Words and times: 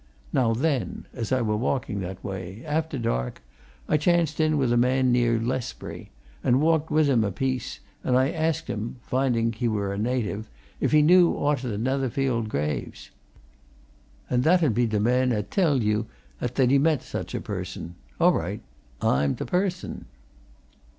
Now 0.33 0.55
then, 0.55 1.05
as 1.13 1.31
I 1.31 1.43
were 1.43 1.55
walking 1.55 1.99
that 1.99 2.23
way, 2.23 2.63
after 2.65 2.97
dark 2.97 3.43
I 3.87 3.97
chanced 3.97 4.39
in 4.39 4.57
wi' 4.57 4.73
a 4.73 4.75
man 4.75 5.11
near 5.11 5.39
Lesbury, 5.39 6.09
and 6.43 6.59
walked 6.59 6.89
wi' 6.89 7.03
him 7.03 7.23
a 7.23 7.31
piece, 7.31 7.81
and 8.03 8.17
I 8.17 8.31
asked 8.31 8.67
him, 8.67 8.95
finding 9.03 9.53
he 9.53 9.67
were 9.67 9.93
a 9.93 9.99
native, 9.99 10.49
if 10.79 10.91
he 10.91 11.03
knew 11.03 11.37
owt 11.37 11.63
o' 11.63 11.69
t' 11.69 11.77
Netherfield 11.77 12.49
graves. 12.49 13.11
And 14.27 14.43
that 14.43 14.63
'ud 14.63 14.73
be 14.73 14.87
t' 14.87 14.97
man 14.97 15.31
'at 15.31 15.51
tell'd 15.51 15.83
you 15.83 16.07
'at 16.41 16.57
he'd 16.57 16.79
met 16.79 17.03
such 17.03 17.35
a 17.35 17.39
person. 17.39 17.93
All 18.19 18.33
right! 18.33 18.63
I'm 19.03 19.35
t' 19.35 19.45
person.' 19.45 20.05